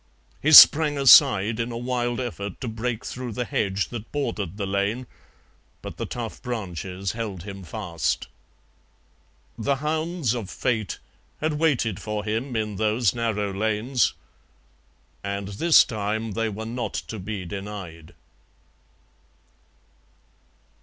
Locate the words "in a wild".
1.59-2.19